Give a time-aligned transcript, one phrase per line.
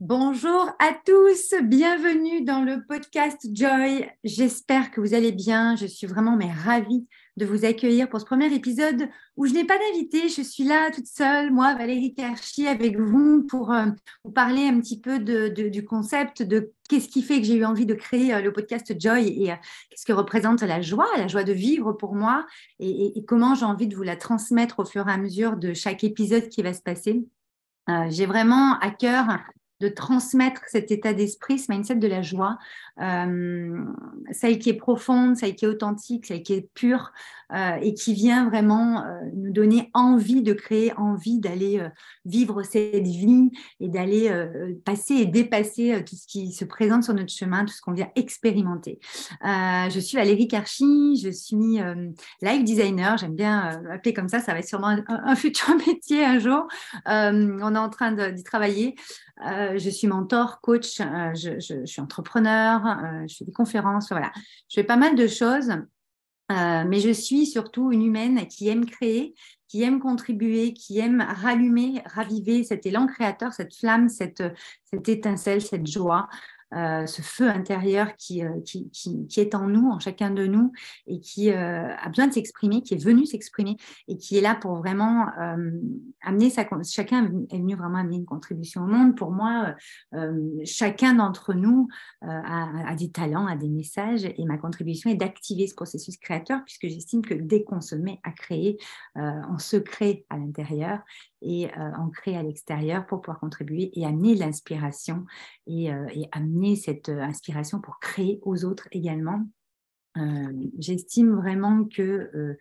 [0.00, 4.08] Bonjour à tous, bienvenue dans le podcast Joy.
[4.22, 5.74] J'espère que vous allez bien.
[5.74, 9.64] Je suis vraiment mais ravie de vous accueillir pour ce premier épisode où je n'ai
[9.64, 10.28] pas d'invité.
[10.28, 13.86] Je suis là toute seule, moi, Valérie Karchi, avec vous pour euh,
[14.22, 17.86] vous parler un petit peu du concept de qu'est-ce qui fait que j'ai eu envie
[17.86, 19.56] de créer euh, le podcast Joy et euh,
[19.90, 22.46] qu'est-ce que représente la joie, la joie de vivre pour moi
[22.78, 26.04] et comment j'ai envie de vous la transmettre au fur et à mesure de chaque
[26.04, 27.26] épisode qui va se passer.
[28.10, 29.26] j'ai vraiment à cœur
[29.80, 32.58] de transmettre cet état d'esprit, ce mindset de la joie,
[33.00, 33.84] euh,
[34.32, 37.12] celle qui est profonde, celle qui est authentique, celle qui est pure
[37.54, 41.80] euh, et qui vient vraiment euh, nous donner envie de créer, envie d'aller
[42.24, 44.30] vivre cette vie et d'aller
[44.84, 48.10] passer et dépasser tout ce qui se présente sur notre chemin, tout ce qu'on vient
[48.16, 48.98] expérimenter.
[49.42, 51.78] je suis Valérie Karchi, je suis
[52.42, 56.38] live designer, j'aime bien appeler comme ça, ça va être sûrement un, futur métier un
[56.38, 56.66] jour.
[57.06, 58.94] on est en train d'y travailler.
[59.40, 62.87] Je suis mentor, coach, je, suis entrepreneur,
[63.26, 64.32] je fais des conférences, voilà.
[64.68, 65.72] Je fais pas mal de choses,
[66.50, 69.34] mais je suis surtout une humaine qui aime créer,
[69.68, 74.42] qui aime contribuer, qui aime rallumer, raviver cet élan créateur, cette flamme, cette,
[74.84, 76.28] cette étincelle, cette joie.
[76.74, 80.46] Euh, ce feu intérieur qui, euh, qui, qui, qui, est en nous, en chacun de
[80.46, 80.72] nous,
[81.06, 84.54] et qui euh, a besoin de s'exprimer, qui est venu s'exprimer, et qui est là
[84.54, 85.28] pour vraiment
[86.22, 86.66] amener sa...
[86.82, 89.16] Chacun est venu vraiment amener une contribution au monde.
[89.16, 89.74] Pour moi,
[90.64, 91.88] chacun d'entre nous
[92.22, 96.60] a, a, des talents, a des messages, et ma contribution est d'activer ce processus créateur,
[96.64, 98.78] puisque j'estime que dès qu'on se met à créer,
[99.16, 101.00] on se crée à l'intérieur,
[101.42, 105.24] et ancré à l'extérieur pour pouvoir contribuer et amener l'inspiration
[105.66, 109.46] et, et, amener cette inspiration pour créer aux autres également.
[110.78, 112.58] J'estime vraiment que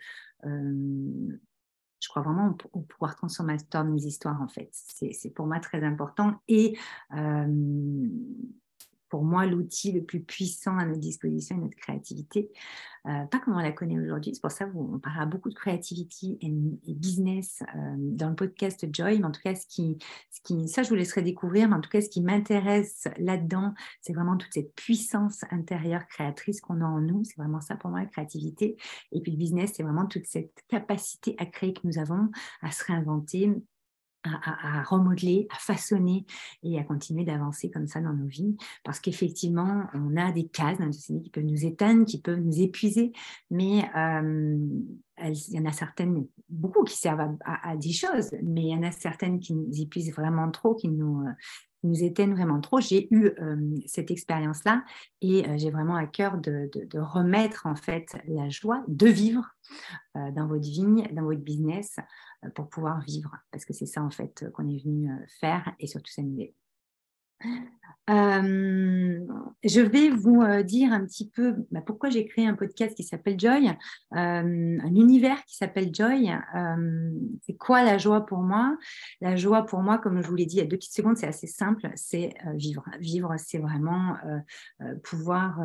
[2.00, 4.70] je crois vraiment au, pouvoir transformateur de nos histoires en fait.
[4.72, 6.78] C'est pour moi très important et
[9.10, 12.52] pour moi l'outil le plus puissant à notre disposition est notre créativité.
[13.08, 16.38] Euh, pas comme on la connaît aujourd'hui, c'est pour ça qu'on parlera beaucoup de creativity
[16.42, 19.98] et, business euh, dans le podcast Joy, mais en tout cas, ce qui,
[20.68, 24.36] ça je vous laisserai découvrir, mais en tout cas, ce qui m'intéresse là-dedans, c'est vraiment
[24.36, 27.24] toute cette puissance intérieure créatrice qu'on a en nous.
[27.24, 28.76] C'est vraiment ça pour moi, la créativité.
[29.12, 32.30] Et puis le business, c'est vraiment toute cette capacité à créer que nous avons,
[32.62, 33.54] à se réinventer,
[34.24, 36.26] à, remodeler, à façonner
[36.64, 38.58] et à continuer d'avancer comme ça dans nos vies.
[38.84, 43.12] Parce qu'effectivement, on a des cases qui peuvent nous éteindre, qui peuvent nous épuiser,
[43.50, 44.58] mais euh,
[45.20, 48.84] il y en a certaines, beaucoup qui servent à, des choses, mais il y en
[48.84, 51.32] a certaines qui nous épuisent vraiment trop, qui nous, euh,
[51.84, 52.80] nous éteignent vraiment trop.
[52.80, 54.84] J'ai eu euh, cette expérience-là
[55.22, 59.44] et j'ai vraiment à cœur de, remettre en fait la joie de vivre
[60.16, 61.98] dans votre vie, dans votre business,
[62.56, 66.12] pour pouvoir vivre, parce que c'est ça en fait qu'on est venu faire et surtout
[66.12, 66.54] s'amuser.
[68.10, 69.20] Euh,
[69.66, 73.04] je vais vous euh, dire un petit peu bah, pourquoi j'ai créé un podcast qui
[73.04, 73.76] s'appelle Joy, euh,
[74.14, 76.32] un univers qui s'appelle Joy.
[77.46, 78.78] c'est quoi la joie pour moi?
[79.20, 81.18] La joie pour moi, comme je vous l'ai dit il y a deux petites secondes,
[81.18, 82.86] c'est assez simple, c'est vivre.
[83.00, 84.16] Vivre, c'est vraiment
[85.04, 85.60] pouvoir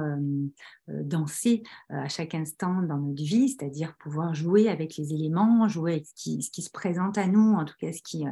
[0.89, 6.07] danser à chaque instant dans notre vie, c'est-à-dire pouvoir jouer avec les éléments, jouer avec
[6.07, 8.25] ce qui, ce qui, se présente à nous, en tout cas ce qui,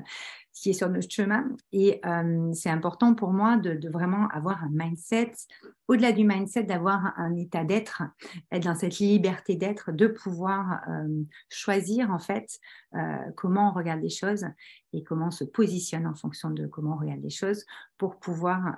[0.52, 1.48] qui est sur notre chemin.
[1.72, 5.32] Et euh, c'est important pour moi de, vraiment avoir un mindset,
[5.88, 8.02] au-delà du mindset, d'avoir un état d'être,
[8.52, 12.58] être dans cette liberté d'être, de pouvoir euh, choisir en fait
[12.94, 14.46] euh, comment on regarde les choses
[14.92, 17.64] et comment on se positionne en fonction de comment on regarde les choses
[17.96, 18.74] pour pouvoir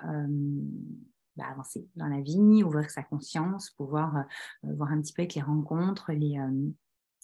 [1.37, 4.25] bah, avancer dans la vie, ouvrir sa conscience, pouvoir
[4.63, 6.39] voir un petit peu avec les rencontres, les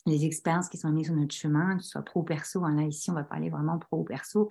[0.07, 2.65] les expériences qui sont mises sur notre chemin, que ce soit pro ou perso.
[2.65, 2.75] Hein.
[2.77, 4.49] là, ici, on va parler vraiment pro ou perso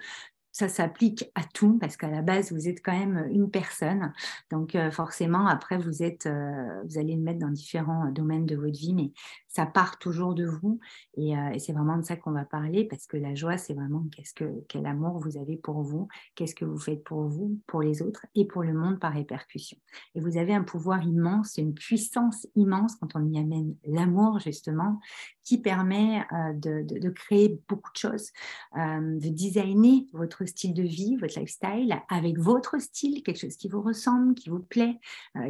[0.57, 4.11] ça s'applique à tout parce qu'à la base vous êtes quand même une personne
[4.49, 8.55] donc euh, forcément après vous êtes euh, vous allez le mettre dans différents domaines de
[8.55, 9.11] votre vie mais
[9.57, 10.79] ça part toujours de vous
[11.17, 14.05] euh, et, c'est vraiment de ça qu'on va parler parce que la joie, c'est vraiment
[14.15, 17.81] qu'est-ce que, quel amour vous avez pour vous, qu'est-ce que vous faites pour vous, pour
[17.81, 19.77] les autres et pour le monde par répercussion.
[20.13, 25.00] Et vous avez un pouvoir immense, une puissance immense quand on y amène l'amour justement
[25.47, 28.31] qui permet euh, de, créer beaucoup de choses,
[28.75, 33.69] euh, de designer votre style de vie, votre lifestyle avec votre style, quelque chose qui
[33.69, 34.99] vous ressemble, qui vous plaît,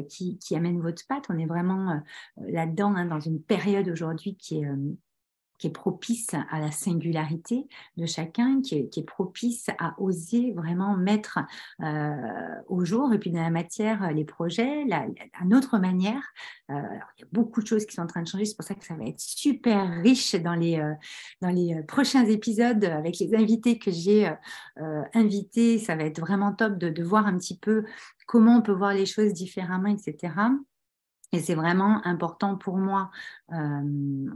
[0.07, 1.25] qui, amène votre patte.
[1.29, 1.99] On est vraiment
[2.37, 4.75] là-dedans hein, dans une période aujourd'hui qui est euh,
[5.57, 7.67] qui est propice à la singularité
[7.97, 11.39] de chacun, qui est, propice à oser vraiment mettre
[11.81, 15.07] euh, au jour, et puis dans la matière, les projets, la,
[15.39, 16.21] à notre manière.
[16.69, 16.75] Euh,
[17.17, 18.75] il y a beaucoup de choses qui sont en train de changer, c'est pour ça
[18.75, 20.93] que ça va être super riche dans les, euh,
[21.41, 24.31] dans les prochains épisodes avec les invités que j'ai
[25.13, 25.79] invités.
[25.79, 27.85] Ça va être vraiment top de, de voir un petit peu
[28.25, 30.33] comment on peut voir les choses différemment, etc.
[31.33, 33.11] Et c'est vraiment important pour moi,
[33.51, 34.29] euh,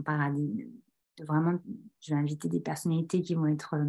[1.26, 1.58] vraiment,
[2.00, 3.84] je vais inviter des personnalités qui vont être euh,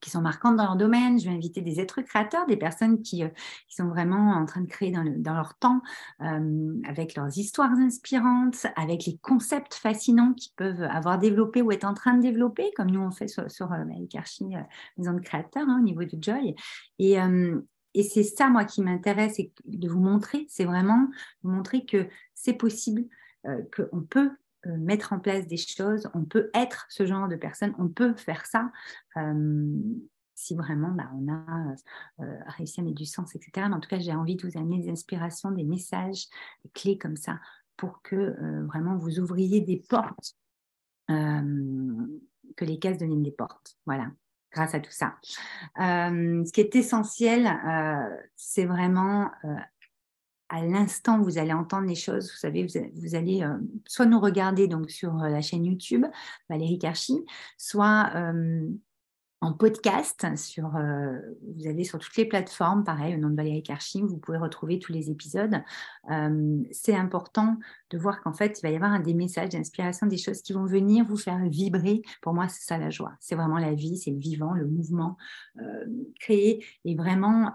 [0.00, 1.18] qui sont marquantes dans leur domaine.
[1.18, 3.28] Je vais inviter des êtres créateurs, des personnes qui, euh,
[3.68, 5.82] qui sont vraiment en train de créer dans, le, dans leur temps,
[6.22, 11.84] euh, avec leurs histoires inspirantes, avec les concepts fascinants qu'ils peuvent avoir développés ou être
[11.84, 15.84] en train de développer, comme nous on fait sur, sur euh, de Créateurs, hein, au
[15.84, 16.54] niveau de Joy.
[16.98, 17.16] Et,
[17.94, 21.08] et c'est ça, moi, qui m'intéresse et de vous montrer, c'est vraiment
[21.42, 23.04] vous montrer que c'est possible,
[23.44, 24.30] qu'on peut
[24.66, 28.46] mettre en place des choses, on peut être ce genre de personne, on peut faire
[28.46, 28.70] ça
[29.16, 29.72] euh,
[30.34, 31.74] si vraiment bah, on a
[32.20, 33.66] euh, réussi à mettre du sens, etc.
[33.68, 36.26] Mais en tout cas, j'ai envie de vous amener des inspirations, des messages,
[36.64, 37.38] des clés comme ça
[37.76, 38.36] pour que
[38.66, 40.36] vraiment vous ouvriez des portes,
[41.08, 43.78] que les cases deviennent des portes.
[43.86, 44.10] Voilà
[44.52, 45.14] grâce à tout ça.
[45.76, 47.48] ce qui est essentiel,
[48.36, 49.30] c'est vraiment
[50.50, 53.56] à l'instant vous allez entendre les choses, vous savez, vous, allez euh,
[53.86, 56.04] soit nous regarder donc sur euh, la chaîne YouTube
[56.48, 57.24] Valérie Karchi,
[57.56, 58.68] soit euh,
[59.42, 60.26] en podcast.
[60.36, 61.18] Sur, euh,
[61.56, 64.78] vous avez sur toutes les plateformes, pareil, au nom de Valérie Karchim, vous pouvez retrouver
[64.78, 65.62] tous les épisodes.
[66.10, 67.56] Euh, c'est important
[67.88, 70.52] de voir qu'en fait, il va y avoir un des messages d'inspiration, des choses qui
[70.52, 72.02] vont venir vous faire vibrer.
[72.20, 73.12] Pour moi, c'est ça la joie.
[73.18, 75.16] C'est vraiment la vie, c'est le vivant, le mouvement,
[75.60, 75.86] euh,
[76.20, 77.54] créer et vraiment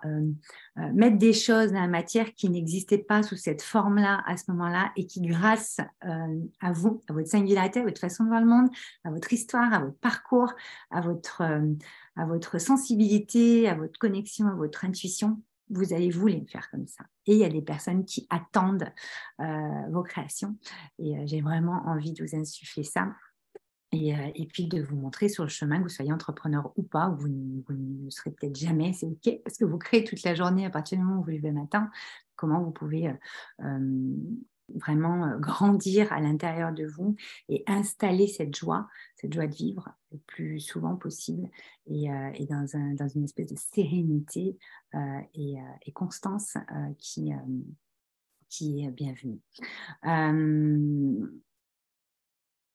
[0.93, 4.91] mettre des choses dans la matière qui n'existaient pas sous cette forme-là à ce moment-là
[4.97, 8.69] et qui, grâce à vous, à votre singularité, à votre façon de voir le monde,
[9.03, 10.53] à votre histoire, à votre parcours,
[10.91, 11.43] à votre
[12.15, 16.87] à votre sensibilité, à votre connexion, à votre intuition, vous allez vous les faire comme
[16.87, 17.03] ça.
[17.25, 18.91] Et il y a des personnes qui attendent
[19.39, 20.55] euh, vos créations.
[20.99, 23.07] Et euh, j'ai vraiment envie de vous insuffler ça.
[23.91, 26.83] Et, euh, et, puis de vous montrer sur le chemin, que vous soyez entrepreneur ou
[26.83, 30.35] pas, ou vous, ne serez peut-être jamais, c'est OK, parce que vous créez toute la
[30.35, 31.89] journée à partir du moment où vous levez le matin,
[32.35, 33.13] comment vous pouvez
[34.73, 37.15] vraiment euh, grandir à l'intérieur de vous
[37.49, 41.49] et installer cette joie, cette joie de vivre le plus souvent possible
[41.87, 44.57] et, euh, dans, une espèce de sérénité
[44.93, 45.57] euh, et,
[45.93, 46.57] constance
[46.97, 49.39] qui, est bienvenue.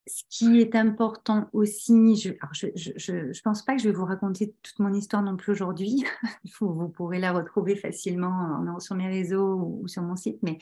[0.06, 4.78] ce qui est important aussi, je ne pense pas que je vais vous raconter toute
[4.78, 6.04] mon histoire non plus aujourd'hui.
[6.60, 10.58] vous, pourrez la retrouver facilement sur mes réseaux ou sur mon site, mais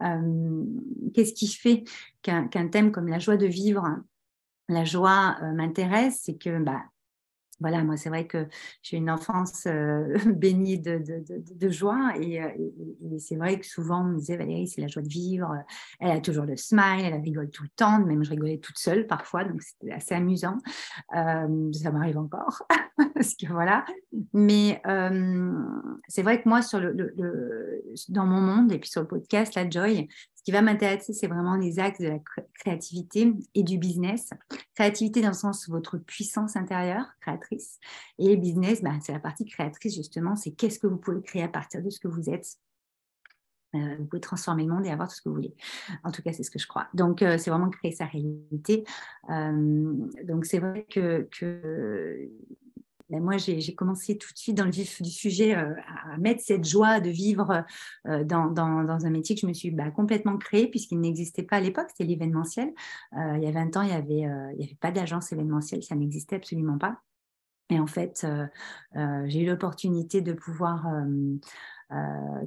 [0.00, 1.84] qu'est-ce qui fait
[2.22, 3.84] qu'un thème comme la joie de vivre,
[4.68, 6.20] la joie euh, m'intéresse?
[6.22, 6.82] C'est que bah,
[7.62, 8.46] voilà, moi, c'est vrai que
[8.82, 12.40] j'ai une enfance euh, bénie de, de, joie et,
[13.18, 15.56] c'est vrai que souvent on me disait Valérie, c'est la joie de vivre,
[16.00, 19.06] elle a toujours le smile, elle rigole tout le temps, même je rigolais toute seule
[19.06, 20.58] parfois, donc c'était assez amusant.
[21.10, 22.62] ça m'arrive encore,
[23.14, 23.84] parce que voilà.
[24.32, 24.82] Mais
[26.08, 27.14] c'est vrai que moi, sur le,
[28.08, 30.08] dans mon monde et puis sur le podcast, la Joy,
[30.42, 32.18] ce qui va m'intéresser, c'est vraiment les axes de la
[32.58, 34.30] créativité et du business.
[34.74, 37.78] Créativité dans le sens votre puissance intérieure, créatrice.
[38.18, 40.34] Et business, bah, c'est la partie créatrice, justement.
[40.34, 42.56] C'est qu'est-ce que vous pouvez créer à partir de ce que vous êtes.
[43.76, 45.54] Euh, vous pouvez transformer le monde et avoir tout ce que vous voulez.
[46.02, 46.88] En tout cas, c'est ce que je crois.
[46.92, 48.82] Donc, euh, c'est vraiment créer sa réalité.
[49.30, 49.92] Euh,
[50.24, 52.28] donc, c'est vrai que, que
[53.12, 55.74] ben, moi, j'ai commencé tout de suite dans le vif du sujet euh,
[56.06, 57.62] à mettre cette joie de vivre
[58.08, 61.60] euh, dans, un métier que je me suis bah, complètement créé puisqu'il n'existait pas à
[61.60, 62.72] l'époque, c'était l'événementiel.
[63.18, 66.36] Euh, il y a 20 ans, il n'y avait, avait pas d'agence événementielle, ça n'existait
[66.36, 67.02] absolument pas.
[67.68, 68.26] Et en fait,
[69.26, 70.86] j'ai eu l'opportunité de pouvoir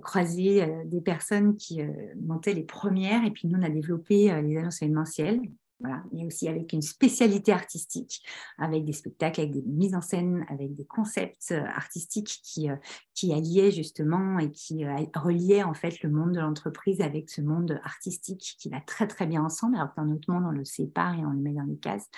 [0.02, 1.82] croiser des personnes qui
[2.22, 3.24] montaient les premières.
[3.26, 5.42] Et puis nous, on a développé les agences événementielles
[6.12, 8.26] Mais aussi avec une spécialité artistique,
[8.58, 12.76] avec des spectacles, avec des mises en scène, avec des concepts euh, artistiques qui, euh,
[13.14, 17.42] qui alliaient justement et qui euh, reliaient en fait le monde de l'entreprise avec ce
[17.42, 20.66] monde artistique qui va très très bien ensemble, alors que dans notre monde on le
[20.66, 22.10] sépare et on le met dans des cases.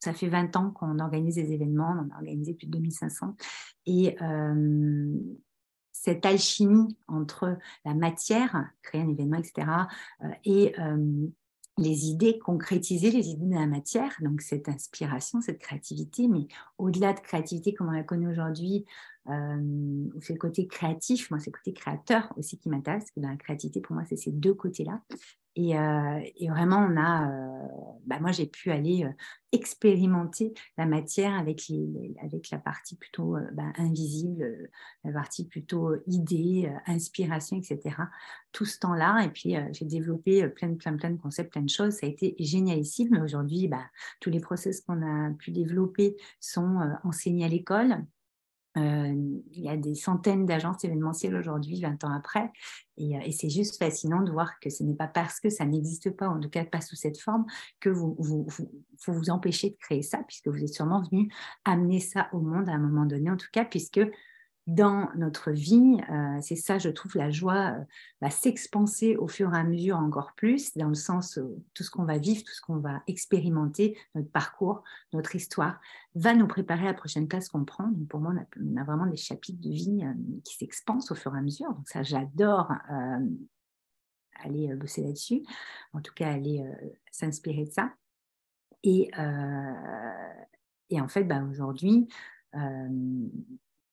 [0.00, 3.36] ça fait 20 ans qu'on organise des événements, on en a organisé plus de 2500
[3.86, 4.16] et
[5.92, 9.66] cette alchimie entre la matière, créer un événement, etc.,
[10.44, 10.74] et
[11.78, 16.46] les idées, concrétiser les idées de la matière, donc cette inspiration, cette créativité, mais
[16.78, 18.84] au-delà de créativité comme on la connaît aujourd'hui,
[19.26, 23.80] ou c'est le côté créatif, moi c'est le côté créateur aussi qui m'intéresse, la créativité,
[23.80, 25.02] pour moi, c'est ces deux côtés-là.
[25.54, 25.74] Et,
[26.48, 27.30] vraiment, on a,
[28.06, 29.06] bah, moi j'ai pu aller
[29.52, 34.70] expérimenter la matière avec, les, avec la partie plutôt bah, invisible,
[35.04, 37.96] la partie plutôt idée, inspiration, etc.
[38.52, 39.24] Tout ce temps-là.
[39.24, 41.96] Et puis j'ai développé plein, plein, plein de concepts, plein de choses.
[41.96, 43.08] Ça a été génialissime.
[43.10, 43.84] Mais aujourd'hui, bah,
[44.20, 48.06] tous les process qu'on a pu développer sont enseignés à l'école.
[48.76, 52.50] Il y a des centaines d'agences événementielles aujourd'hui, 20 ans après,
[52.96, 56.28] et, c'est juste fascinant de voir que ce n'est pas parce que ça n'existe pas,
[56.28, 57.44] en tout cas pas sous cette forme,
[57.80, 58.68] que vous, vous, vous,
[59.06, 61.30] vous empêchez de créer ça, puisque vous êtes sûrement venu
[61.64, 64.00] amener ça au monde à un moment donné, en tout cas, puisque
[64.66, 66.00] dans notre vie.
[66.10, 67.84] Euh, c'est ça, je trouve, la joie euh,
[68.20, 71.90] va s'expanser au fur et à mesure encore plus, dans le sens où tout ce
[71.90, 75.80] qu'on va vivre, tout ce qu'on va expérimenter, notre parcours, notre histoire,
[76.14, 77.88] va nous préparer à la prochaine place qu'on prend.
[77.88, 80.12] Donc pour moi, on a, vraiment des chapitres de vie euh,
[80.44, 81.72] qui s'expansent au fur et à mesure.
[81.74, 82.72] Donc ça, j'adore
[84.44, 85.42] aller bosser là-dessus,
[85.92, 86.64] en tout cas aller
[87.12, 87.92] s'inspirer de ça.
[88.82, 89.10] Et,
[90.90, 92.08] et en fait, bah, aujourd'hui,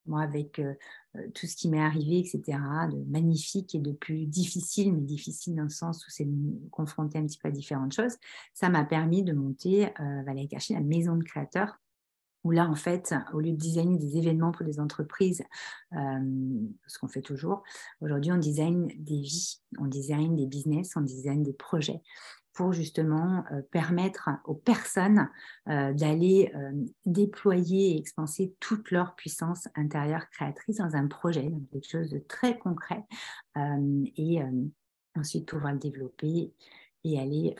[0.09, 0.73] moi, avec euh,
[1.15, 2.41] euh, tout ce qui m'est arrivé, etc.,
[2.91, 6.27] de magnifique et de plus difficile, mais difficile dans le sens où c'est
[6.71, 8.17] confronté un petit peu à différentes choses,
[8.53, 11.79] ça m'a permis de monter euh, Valérie la maison de créateurs,
[12.43, 15.43] où là, en fait, au lieu de designer des événements pour des entreprises,
[15.91, 17.63] ce qu'on fait toujours,
[17.99, 22.01] aujourd'hui, on design des vies, on design des business, on design des projets
[22.71, 25.29] justement euh, permettre aux personnes
[25.67, 26.71] euh, d'aller euh,
[27.05, 32.57] déployer et expanser toute leur puissance intérieure créatrice dans un projet, quelque chose de très
[32.57, 33.03] concret,
[34.15, 34.39] et
[35.15, 36.53] ensuite pouvoir le développer
[37.03, 37.55] et aller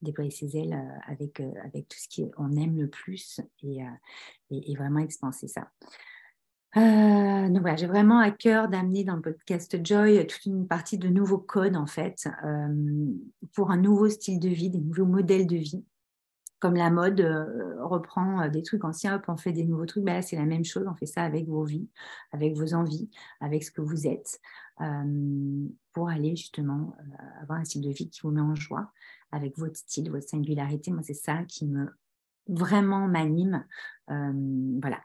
[0.00, 3.80] déployer ses ailes avec, avec tout ce qu'on aime le plus et,
[4.50, 5.70] et, et vraiment expanser ça.
[6.76, 10.98] Euh, donc voilà, j'ai vraiment à cœur d'amener dans le podcast Joy toute une partie
[10.98, 13.06] de nouveaux codes en fait euh,
[13.54, 15.84] pour un nouveau style de vie, des nouveaux modèles de vie.
[16.60, 20.22] Comme la mode euh, reprend des trucs anciens, hop, on fait des nouveaux trucs, ben
[20.22, 21.88] c'est la même chose, on fait ça avec vos vies,
[22.32, 23.10] avec vos envies,
[23.40, 24.40] avec ce que vous êtes,
[25.92, 26.94] pour aller justement
[27.42, 28.92] avoir un style de vie qui vous met en joie,
[29.32, 30.90] avec votre style, votre singularité.
[30.90, 31.88] Moi, c'est ça qui me
[32.46, 33.64] vraiment m'anime.
[34.06, 35.00] voilà.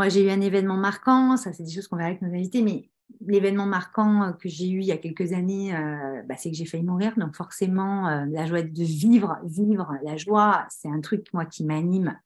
[0.00, 2.62] Moi, j'ai eu un événement marquant, ça c'est des choses qu'on verra avec nos invités,
[2.62, 2.88] mais
[3.20, 6.56] l'événement marquant euh, que j'ai eu il y a quelques années, euh, bah, c'est que
[6.56, 7.12] j'ai failli mourir.
[7.18, 11.66] Donc forcément, euh, la joie de vivre, vivre la joie, c'est un truc moi qui
[11.66, 12.18] m'anime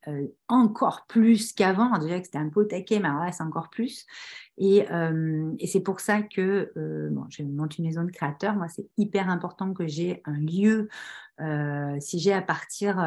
[0.46, 1.98] encore plus qu'avant.
[1.98, 4.06] Déjà que c'était un peu au taquet, mais alors là, c'est encore plus.
[4.56, 4.86] Et,
[5.66, 6.70] c'est pour ça que
[7.10, 8.54] bon, je monte une maison de créateurs.
[8.54, 10.88] Moi, c'est hyper important que j'ai un lieu.
[11.98, 13.00] si j'ai à partir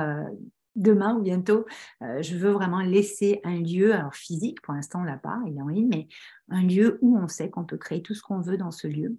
[0.78, 1.66] demain ou bientôt,
[2.02, 5.58] euh, je veux vraiment laisser un lieu, alors physique, pour l'instant on l'a pas, il
[5.58, 6.08] est en ligne, mais
[6.50, 9.18] un lieu où on sait qu'on peut créer tout ce qu'on veut dans ce lieu.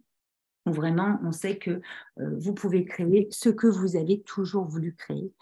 [0.67, 1.81] Où vraiment on sait que
[2.21, 5.33] euh, vous pouvez créer ce que vous avez toujours voulu créer.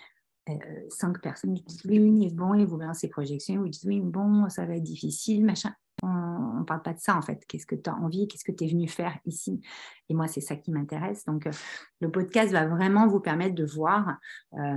[0.49, 0.55] Euh,
[0.89, 4.65] cinq personnes disent oui, oui, bon, et vous ces projections, vous dites oui, bon, ça
[4.65, 7.45] va être difficile, machin on ne parle pas de ça en fait.
[7.47, 8.29] Qu'est-ce que tu as envie?
[8.29, 9.61] Qu'est-ce que tu es venu faire ici?
[10.09, 11.25] Et moi, c'est ça qui m'intéresse.
[11.25, 11.53] Donc, euh,
[12.01, 14.19] le podcast va vraiment vous permettre de voir.
[14.55, 14.77] Euh,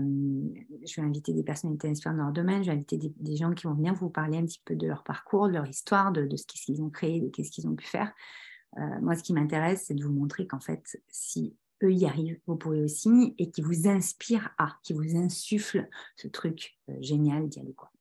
[0.85, 2.63] je vais inviter des personnalités inspirantes dans leur domaine.
[2.63, 5.03] Je vais inviter des, gens qui vont venir vous parler un petit peu de leur
[5.03, 8.13] parcours, de leur histoire, de, ce qu'ils ont créé, de ce qu'ils ont pu faire.
[8.77, 12.39] Euh, moi, ce qui m'intéresse, c'est de vous montrer qu'en fait, si eux y arrivent,
[12.47, 17.59] vous pourrez aussi, et qui vous inspire à, qui vous insuffle ce truc génial d'y
[17.59, 17.73] aller.
[17.73, 17.91] Quoi.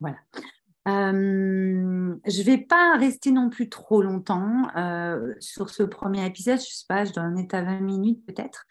[0.00, 0.18] Voilà.
[0.88, 6.58] Euh, je ne vais pas rester non plus trop longtemps euh, sur ce premier épisode.
[6.58, 8.64] Je ne sais pas, je dois en être à 20 minutes peut-être.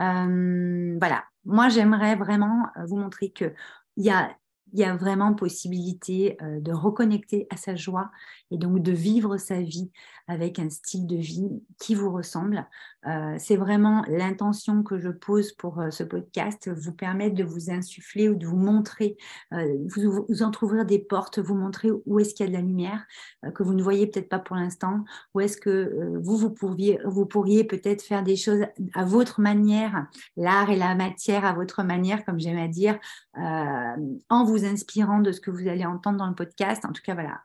[0.00, 3.54] Euh, voilà, moi j'aimerais vraiment vous montrer qu'il
[3.98, 4.30] y a,
[4.72, 8.10] y a vraiment possibilité de reconnecter à sa joie
[8.50, 9.90] et donc de vivre sa vie
[10.26, 11.48] avec un style de vie
[11.78, 12.66] qui vous ressemble.
[13.06, 17.70] Euh, c'est vraiment l'intention que je pose pour euh, ce podcast, vous permettre de vous
[17.70, 19.16] insuffler ou de vous montrer,
[19.54, 22.62] euh, vous, vous entrouvrir des portes, vous montrer où est-ce qu'il y a de la
[22.62, 23.06] lumière
[23.54, 27.24] que vous ne voyez peut-être pas pour l'instant, où est-ce que vous, vous pourriez, vous
[27.24, 30.06] pourriez peut-être faire des choses à votre manière,
[30.36, 32.98] l'art et la matière à votre manière, comme j'aime à dire,
[33.34, 36.84] en vous inspirant de ce que vous allez entendre dans le podcast.
[36.84, 37.40] En tout cas, voilà,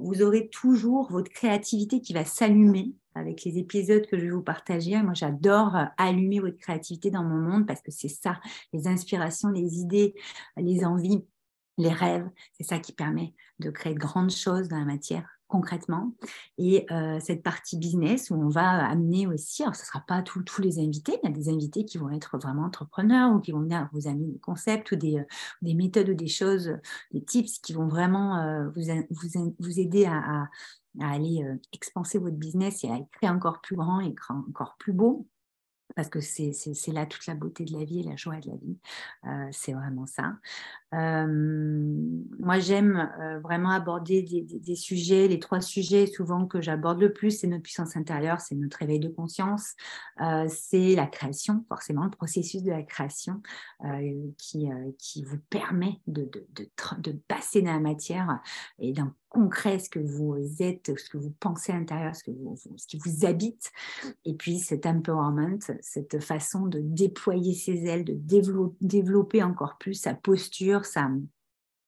[0.00, 4.42] vous aurez toujours votre créativité qui va s'allumer avec les épisodes que je vais vous
[4.42, 5.00] partager.
[5.02, 8.38] Moi, j'adore euh, allumer votre créativité dans mon monde parce que c'est ça,
[8.72, 10.14] les inspirations, les idées,
[10.56, 11.24] les envies
[11.78, 16.12] les rêves, c'est ça qui permet de créer de grandes choses dans la matière concrètement.
[16.58, 20.22] Et euh, cette partie business où on va amener aussi, alors ce ne sera pas
[20.22, 23.52] tous les invités, il y a des invités qui vont être vraiment entrepreneurs ou qui
[23.52, 25.24] vont venir vous amener des concepts ou des, euh,
[25.62, 26.76] des méthodes ou des choses,
[27.12, 30.48] des tips qui vont vraiment euh, vous, aider à
[31.00, 35.26] aller expanser votre business et à créer encore plus grand et encore plus beau
[35.96, 36.52] parce que c'est
[36.92, 38.78] là toute la beauté de la vie et la joie de la vie.
[39.24, 40.34] Euh, c'est vraiment ça.
[40.94, 41.26] Euh,
[42.38, 47.40] moi, j'aime euh, vraiment aborder des, sujets, les trois sujets souvent que j'aborde le plus,
[47.40, 49.74] c'est notre puissance intérieure, c'est notre réveil de conscience,
[50.48, 53.40] c'est la création, forcément le processus de la création
[54.36, 58.40] qui, qui vous permet de, de, de, de passer dans la matière
[58.78, 62.30] et d'un concret, ce que vous êtes, ce que vous pensez à l'intérieur, ce, que
[62.30, 63.70] vous, ce qui vous habite.
[64.24, 68.16] Et puis cet empowerment, cette façon de déployer ses ailes, de
[68.80, 71.10] développer encore plus sa posture, sa,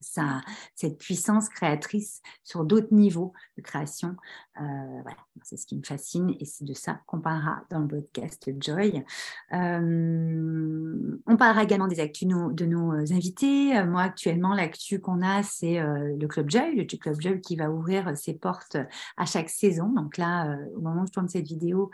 [0.01, 4.17] cette puissance créatrice sur d'autres niveaux de création.
[4.61, 7.87] Euh, voilà, c'est ce qui me fascine et c'est de ça qu'on parlera dans le
[7.87, 9.05] podcast Joy.
[9.53, 13.77] Euh, on parlera également des actus de nos invités.
[13.77, 17.71] Euh, moi, actuellement, l'actu qu'on a, c'est le Club Joy, le Club Joy qui va
[17.71, 18.77] ouvrir ses portes
[19.17, 19.89] à chaque saison.
[19.89, 21.91] Donc là, au moment où je tourne cette vidéo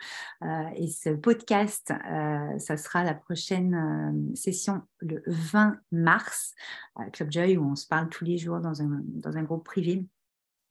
[0.77, 1.93] et ce podcast,
[2.59, 6.55] ça sera la prochaine session le 20 mars,
[7.13, 10.07] Club Joy, où on se parle tous les jours dans un, dans un groupe privé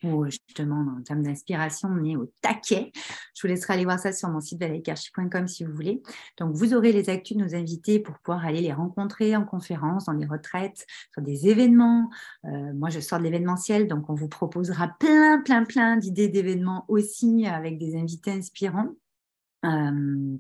[0.04, 2.92] où justement, en termes d'inspiration, on est au taquet.
[3.36, 6.02] Je vous laisserai aller voir ça sur mon site valécarchi.com si vous voulez.
[6.38, 10.06] Donc, vous aurez les actus de nos invités pour pouvoir aller les rencontrer en conférence,
[10.06, 12.10] dans des retraites, sur des événements.
[12.46, 16.86] Euh, moi, je sors de l'événementiel, donc on vous proposera plein, plein, plein d'idées d'événements
[16.88, 18.90] aussi avec des invités inspirants.
[19.66, 20.38] Euh,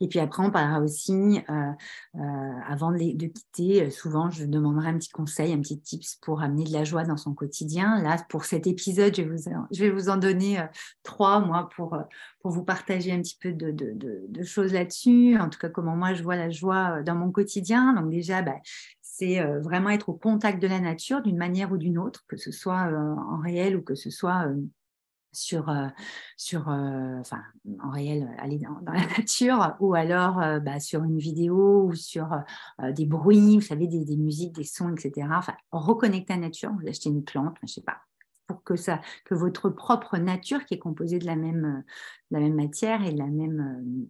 [0.00, 1.72] et puis après, on parlera aussi, euh,
[2.16, 6.42] euh, avant de, de, quitter, souvent je demanderai un petit conseil, un petit tips pour
[6.42, 8.02] amener de la joie dans son quotidien.
[8.02, 10.64] Là, pour cet épisode, je vais vous, je vais vous en donner
[11.02, 11.96] trois, moi, pour,
[12.40, 13.94] pour vous partager un petit peu de, de,
[14.28, 15.38] de choses là-dessus.
[15.38, 17.94] En tout cas, comment moi je vois la joie dans mon quotidien.
[17.94, 18.56] Donc déjà, bah,
[19.00, 22.52] c'est vraiment être au contact de la nature d'une manière ou d'une autre, que ce
[22.52, 24.46] soit en réel ou que ce soit
[25.36, 25.88] sur, euh,
[26.36, 27.42] sur euh, enfin,
[27.82, 32.28] en réel, euh, aller dans, la nature, ou alors bah, sur une vidéo ou sur
[32.90, 35.28] des bruits, vous savez, des, des, musiques, des sons, etc.
[35.32, 37.98] Enfin, reconnecter la nature, vous achetez une plante, je sais pas,
[38.46, 41.84] pour que, ça, que votre propre nature, qui est composée de la même,
[42.30, 44.06] la même matière et de la même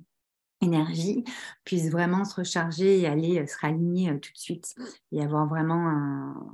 [0.60, 1.24] énergie,
[1.64, 4.74] puisse vraiment se recharger et aller se réaligner tout de suite
[5.12, 6.52] et avoir vraiment un,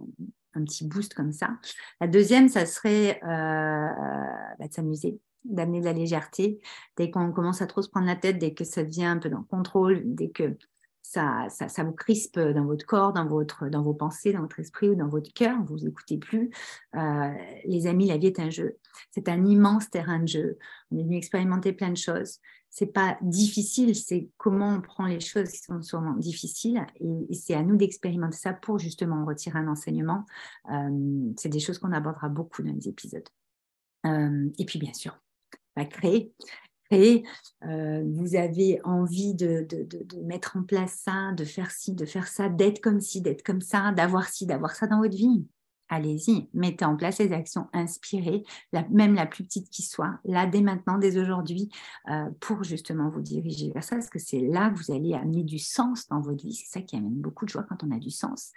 [0.54, 1.50] un petit boost comme ça.
[2.00, 3.88] La deuxième, ça serait euh,
[4.59, 6.61] bah, de s'amuser, d'amener de la légèreté.
[6.97, 9.29] Dès qu'on commence à trop se prendre la tête, dès que ça devient un peu
[9.29, 10.57] dans le contrôle, dès que
[11.03, 11.49] ça,
[11.85, 15.09] vous crispe dans votre corps, dans, votre, dans vos pensées, dans votre esprit ou dans
[15.09, 16.51] votre cœur, vous n'écoutez plus.
[16.97, 17.33] Euh,
[17.65, 18.79] les amis, la vie est un jeu.
[19.11, 20.59] C'est un immense terrain de jeu.
[20.91, 22.38] On est venu expérimenter plein de choses
[22.73, 27.53] c'est pas difficile, c'est comment on prend les choses qui sont souvent difficiles et, c'est
[27.53, 30.25] à nous d'expérimenter ça pour justement retirer un enseignement.
[30.71, 33.29] Euh, c'est des choses qu'on abordera beaucoup dans les épisodes.
[34.07, 35.21] Euh, et puis bien sûr,
[35.77, 36.33] bah, créer.
[36.92, 42.26] Euh, vous avez envie de, de, mettre en place ça, de faire ci, de faire
[42.26, 45.46] ça, d'être comme ci, d'être comme ça, d'avoir ci, d'avoir ça dans votre vie
[45.92, 48.44] allez-y, mettez en place les actions inspirées,
[48.90, 51.70] même la plus petite qui soit, là dès maintenant, dès aujourd'hui,
[52.09, 55.44] euh, pour justement vous diriger vers ça, parce que c'est là que vous allez amener
[55.44, 56.55] du sens dans votre vie.
[56.55, 58.52] C'est ça qui amène beaucoup de joie quand on a du sens.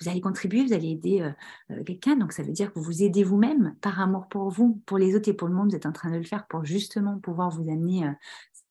[0.00, 1.30] Vous allez contribuer, vous allez aider euh,
[1.70, 4.82] euh, quelqu'un, donc ça veut dire que vous vous aidez vous-même par amour pour vous,
[4.84, 5.70] pour les autres et pour le monde.
[5.70, 8.10] Vous êtes en train de le faire pour justement pouvoir vous amener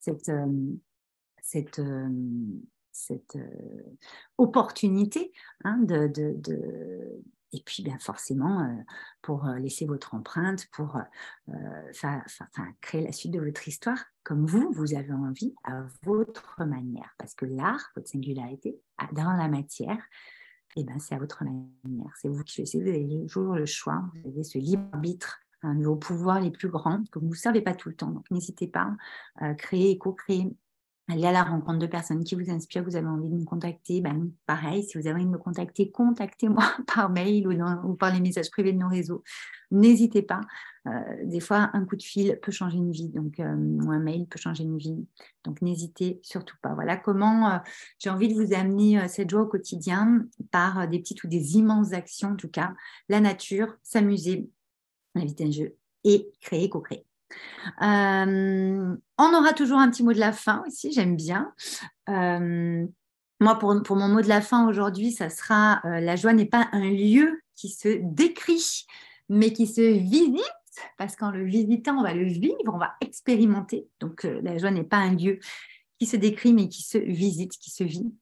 [0.02, 0.30] cette,
[4.38, 5.32] opportunité
[5.64, 6.12] hein, de,
[7.52, 8.76] et puis, bien forcément, euh,
[9.22, 10.98] pour euh, laisser votre empreinte, pour
[11.50, 17.16] euh, créer la suite de votre histoire, comme vous, vous avez envie, à votre manière.
[17.18, 18.80] Parce que l'art, votre singularité,
[19.14, 20.02] dans la matière,
[20.76, 22.14] eh ben, c'est à votre manière.
[22.22, 25.74] C'est vous qui choisissez, vous avez toujours le choix, vous avez ce libre arbitre, un
[25.74, 28.12] de vos pouvoirs les plus grands, que vous ne savez pas tout le temps.
[28.12, 28.96] Donc, n'hésitez pas
[29.36, 30.56] à créer et co-créer
[31.12, 34.00] Allez à la rencontre de personnes qui vous inspirent, vous avez envie de me contacter,
[34.00, 36.64] ben, pareil, si vous avez envie de me contacter, contactez-moi
[36.96, 39.24] par mail ou, par les messages privés de nos réseaux.
[39.72, 40.42] N'hésitez pas.
[40.86, 40.92] Euh,
[41.24, 44.28] des fois, un coup de fil peut changer une vie, donc euh, ou un mail
[44.28, 45.04] peut changer une vie.
[45.44, 46.76] Donc n'hésitez surtout pas.
[46.76, 47.58] Voilà comment euh,
[47.98, 51.94] j'ai envie de vous amener cette joie au quotidien par des petites ou des immenses
[51.94, 52.76] actions, en tout cas,
[53.10, 54.48] la nature, s'amuser,
[55.16, 57.09] inviter un jeu et créer, co-créer.
[57.82, 61.54] Euh, on aura toujours un petit mot de la fin aussi, j'aime bien.
[62.10, 62.86] Euh,
[63.40, 66.68] moi, pour, mon mot de la fin aujourd'hui, ça sera euh, la joie n'est pas
[66.72, 68.86] un lieu qui se décrit,
[69.30, 70.42] mais qui se visite,
[70.98, 73.88] parce qu'en le visitant, on va le vivre, on va expérimenter.
[74.00, 75.40] Donc la joie n'est pas un lieu
[76.00, 78.14] qui se décrit, mais qui se visite, qui se vit.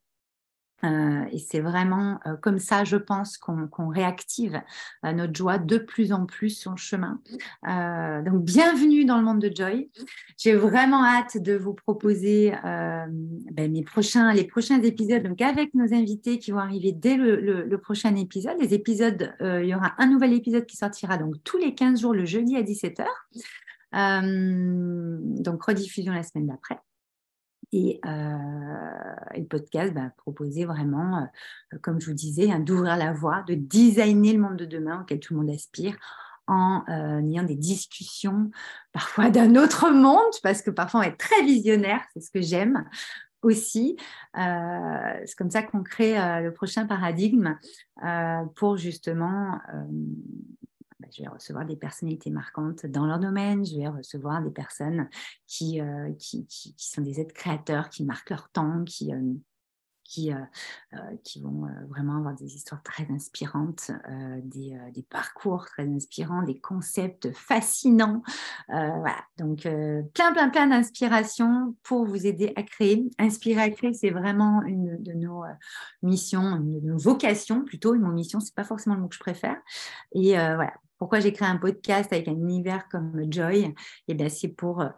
[0.83, 4.61] Euh, et c'est vraiment euh, comme ça, je pense, qu'on réactive
[5.05, 7.19] euh, notre joie de plus en plus sur le chemin.
[7.63, 9.89] donc, bienvenue dans le monde de Joy.
[10.37, 15.93] J'ai vraiment hâte de vous proposer ben, mes prochains, les prochains épisodes donc avec nos
[15.93, 18.57] invités qui vont arriver dès le, prochain épisode.
[18.59, 22.13] Les épisodes, il y aura un nouvel épisode qui sortira donc tous les 15 jours
[22.13, 23.05] le jeudi à 17h.
[25.41, 26.77] donc, rediffusion la semaine d'après.
[27.73, 31.27] Et, euh, le podcast va proposer vraiment,
[31.73, 35.01] euh, comme je vous disais, hein, d'ouvrir la voie, de designer le monde de demain
[35.01, 35.97] auquel tout le monde aspire
[36.47, 38.51] en euh, ayant des discussions
[38.93, 42.86] parfois d'un autre monde, parce que parfois on est très visionnaire, c'est ce que j'aime
[43.43, 43.97] aussi.
[44.34, 47.56] c'est comme ça qu'on crée le prochain paradigme
[48.56, 50.66] pour justement bah,
[51.12, 55.10] je vais recevoir des personnalités marquantes dans leur domaine, je vais recevoir des personnes
[55.45, 59.33] qui, euh, qui, sont des êtres créateurs, qui marquent leur temps, qui, euh,
[60.03, 63.91] qui, euh, qui vont vraiment avoir des histoires très inspirantes,
[64.41, 68.21] des, des, parcours très inspirants, des concepts fascinants.
[68.69, 69.63] voilà, donc
[70.13, 73.12] plein, plein, plein d'inspirations pour vous aider à créer.
[73.19, 75.43] Inspirer à créer, c'est vraiment une de nos
[76.01, 77.93] missions, une de nos vocations plutôt.
[77.93, 79.57] Une mission, c'est pas forcément le mot que je préfère.
[80.13, 83.73] Et voilà, pourquoi j'ai créé un podcast avec un univers comme Joy
[84.07, 84.89] Eh bien, c'est pour euh,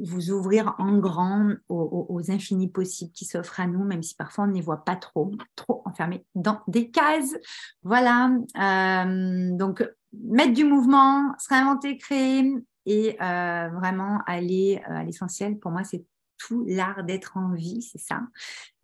[0.00, 4.46] vous ouvrir en grand aux, infinis possibles qui s'offrent à nous, même si parfois on
[4.48, 7.36] ne les voit pas trop, trop enfermés dans des cases.
[7.82, 8.30] Voilà.
[8.58, 12.54] Euh, donc, mettre du mouvement, se réinventer, créer
[12.86, 15.58] et euh, vraiment aller à l'essentiel.
[15.58, 16.04] Pour moi, c'est
[16.38, 18.20] tout l'art d'être en vie, c'est ça.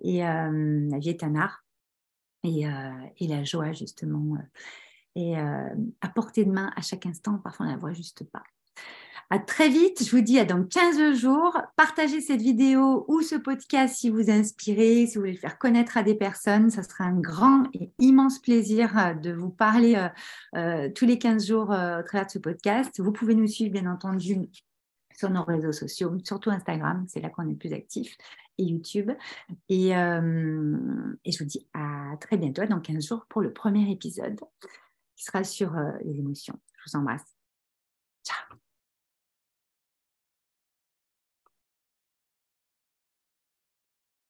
[0.03, 1.65] Et la vie est un art.
[2.43, 2.65] Et,
[3.19, 4.39] et la joie, justement
[5.17, 5.69] et euh,
[6.01, 7.39] à portée de main à chaque instant.
[7.39, 8.43] Parfois, on ne la voit juste pas.
[9.33, 11.57] À très vite, je vous dis à dans 15 jours.
[11.77, 15.97] Partagez cette vidéo ou ce podcast si vous inspirez, si vous voulez le faire connaître
[15.97, 16.71] à des personnes.
[16.71, 20.09] Ça sera un grand et immense plaisir euh, de vous parler
[20.57, 23.01] euh, tous les 15 jours au travers de ce podcast.
[23.01, 24.37] Vous pouvez nous suivre, bien entendu,
[25.17, 28.17] sur nos réseaux sociaux, surtout Instagram, c'est là qu'on est plus actif,
[28.59, 29.13] et YouTube.
[29.69, 34.41] Et, et je vous dis à très bientôt, dans 15 jours, pour le premier épisode
[35.21, 36.59] qui sera sur euh, les émotions.
[36.79, 37.40] Je vous embrasse.